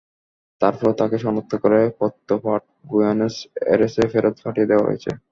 তার 0.61 0.73
পরও 0.77 0.97
তাঁকে 0.99 1.17
শনাক্ত 1.23 1.53
করে 1.63 1.79
পত্রপাঠ 1.99 2.61
বুয়েনস 2.85 3.35
এইরেসে 3.65 4.03
ফেরত 4.11 4.35
পাঠিয়ে 4.43 4.69
দেওয়া 4.69 4.87
হয়েছে। 4.87 5.09